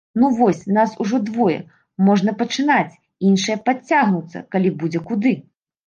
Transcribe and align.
Ну 0.21 0.29
вось, 0.37 0.61
нас 0.77 0.95
ужо 1.05 1.19
двое, 1.27 1.59
можна 2.09 2.35
пачынаць, 2.41 2.99
іншыя 3.33 3.63
падцягнуцца, 3.71 4.47
калі 4.57 4.77
будзе 4.85 4.99
куды. 5.11 5.41